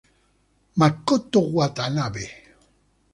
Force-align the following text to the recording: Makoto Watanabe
Makoto 0.79 1.39
Watanabe 1.57 2.25